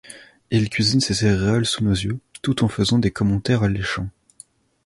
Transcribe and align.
Il 0.49 0.67
cuisine 0.71 0.99
ses 0.99 1.13
céréales 1.13 1.67
sous 1.67 1.83
nos 1.83 1.93
yeux, 1.93 2.17
tout 2.41 2.63
en 2.63 2.67
faisant 2.67 2.97
des 2.97 3.11
commentaires 3.11 3.61
alléchants. 3.61 4.09